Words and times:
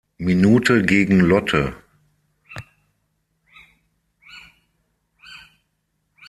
Minute 0.17 0.81
gegen 0.81 1.19
Lotte. 1.21 1.75